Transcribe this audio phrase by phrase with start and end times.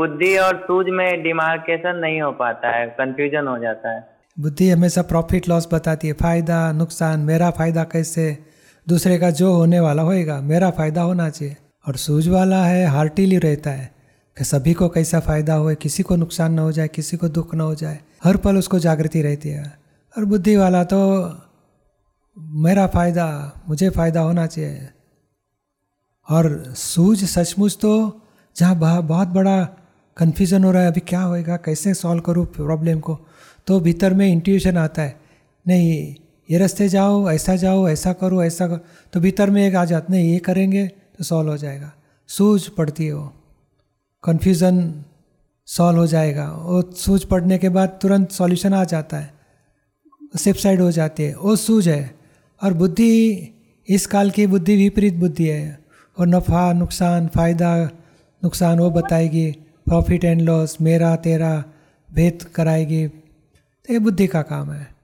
[0.00, 4.00] बुद्धि और सूझ में डिमार्केशन नहीं हो पाता है कंफ्यूजन हो जाता है।
[4.36, 8.26] बुद्धि हमेशा प्रॉफिट लॉस बताती है, फ़ायदा, नुकसान, मेरा फ़ायदा कैसे?
[8.86, 11.56] दूसरे का जो होने वाला होएगा, मेरा फ़ायदा होना चाहिए।
[11.88, 13.90] और सूझ वाला है हार्टिली रहता है
[14.36, 17.54] कि सभी को कैसा फ़ायदा हो, किसी को नुकसान ना हो जाए, किसी को दुख
[17.54, 19.64] ना हो जाए, हर पल उसको जागृति रहती है।
[20.14, 21.00] और बुद्धि वाला तो
[22.62, 23.26] मेरा फ़ायदा,
[23.68, 24.88] मुझे फ़ायदा होना चाहिए।
[26.28, 27.92] और सूझ, सचमुच तो
[28.56, 29.58] जहाँ बहुत बड़ा
[30.16, 33.20] कन्फ्यूज़न हो रहा है, अभी क्या होएगा, कैसे सॉल्व करूँ प्रॉब्लम को?
[33.66, 35.20] तो भीतर में इंट्यूशन आता है,
[35.68, 36.14] नहीं,
[36.50, 38.80] ये रास्ते जाओ, ऐसा जाओ, ऐसा करो ऐसा करो।
[39.12, 41.92] तो भीतर में एक आ जाता नहीं, ये करेंगे तो सॉल्व हो जाएगा।
[42.28, 43.32] सूझ पड़ती है वो।
[44.24, 45.04] कन्फ्यूज़न
[45.66, 49.34] सॉल्व हो जाएगा। वो सूझ पड़ने के बाद तुरंत सॉल्यूशन आ जाता है।
[50.36, 52.14] सेफ़ साइड हो जाती है। वो सूझ है।
[52.64, 53.48] और बुद्धि,
[53.88, 55.80] इस काल की बुद्धि विपरीत बुद्धि है।
[56.18, 57.84] और नफ़ा, नुकसान, फ़ायदा,
[58.44, 59.56] नुकसान वो बताएगी।
[59.90, 61.64] प्रॉफिट एंड लॉस मेरा तेरा
[62.14, 63.08] भेद कराएगी।
[63.86, 64.99] तो ये बुद्धि का काम है।